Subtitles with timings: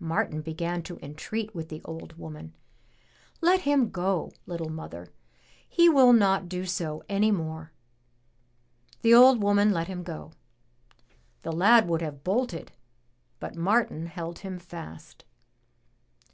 [0.00, 2.52] Martin began to entreat with the old woman.
[3.40, 5.12] "Let him go, little mother;
[5.68, 7.70] he will not do so any more."
[9.02, 10.32] The old woman let him go.
[11.42, 12.72] The lad would have bolted,
[13.38, 15.24] but Martin held him fast.